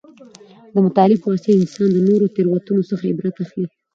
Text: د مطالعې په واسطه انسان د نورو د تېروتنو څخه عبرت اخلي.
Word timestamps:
د 0.73 0.75
مطالعې 0.85 1.21
په 1.21 1.27
واسطه 1.31 1.51
انسان 1.55 1.87
د 1.93 1.97
نورو 2.07 2.25
د 2.27 2.33
تېروتنو 2.35 2.81
څخه 2.89 3.03
عبرت 3.11 3.35
اخلي. 3.43 3.67